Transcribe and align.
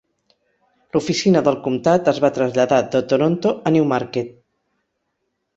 L'oficina 0.95 1.43
del 1.49 1.57
comtat 1.67 2.09
es 2.13 2.21
va 2.25 2.33
traslladar 2.39 2.79
de 2.97 3.05
Toronto 3.13 3.55
a 3.71 3.75
Newmarket. 3.77 4.33